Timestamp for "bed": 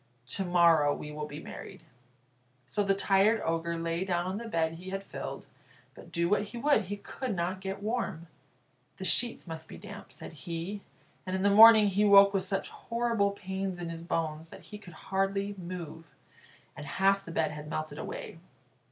4.47-4.73, 17.31-17.51